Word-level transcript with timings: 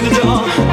to 0.00 0.71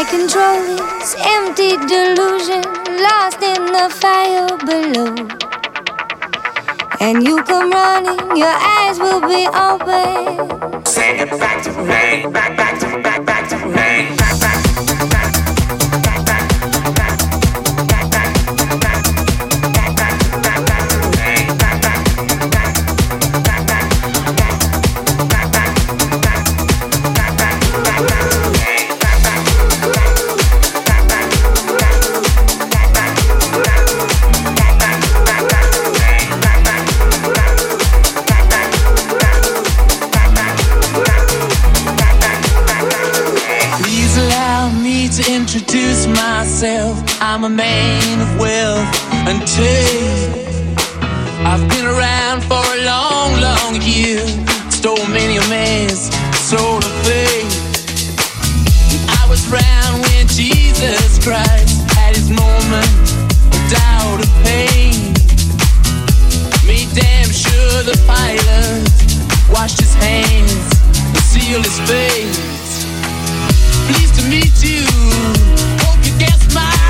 my 0.00 0.08
control 0.08 0.62
is 1.02 1.14
empty 1.18 1.76
delusion, 1.86 2.62
lost 3.04 3.42
in 3.42 3.66
the 3.66 3.88
fire 4.00 4.56
below. 4.64 5.12
And 7.00 7.22
you 7.22 7.42
come 7.42 7.70
running, 7.70 8.34
your 8.34 8.56
eyes 8.78 8.98
will 8.98 9.20
be 9.20 9.46
open. 9.46 10.86
Sing 10.86 11.18
it 11.18 11.30
back 11.38 11.62
to 11.64 11.70
me, 11.82 12.32
back, 12.32 12.56
back 12.56 12.80
to 12.80 12.96
me, 12.96 13.02
back, 13.02 13.26
back 13.26 13.48
to 13.50 13.66
me. 13.66 14.19
like 53.80 53.96
you 53.96 54.18
stole 54.70 55.06
many 55.08 55.36
a 55.36 55.48
man's 55.48 56.14
soul 56.36 56.78
of 56.78 56.92
faith. 57.06 57.56
I 59.08 59.26
was 59.28 59.46
round 59.48 60.02
when 60.02 60.26
Jesus 60.26 61.22
Christ 61.22 61.88
had 61.92 62.14
his 62.14 62.30
moment 62.30 62.90
of 63.54 63.60
doubt 63.70 64.20
and 64.20 64.32
pain. 64.44 65.12
Made 66.66 66.90
damn 66.94 67.30
sure 67.30 67.82
the 67.82 67.96
Pilate 68.06 69.50
washed 69.50 69.80
his 69.80 69.94
hands 69.94 70.52
and 70.96 71.16
sealed 71.16 71.64
his 71.64 71.80
face. 71.88 72.84
Pleased 73.88 74.14
to 74.20 74.28
meet 74.28 74.56
you. 74.62 74.84
Hope 75.84 76.04
you 76.04 76.18
guessed 76.18 76.54
my. 76.54 76.89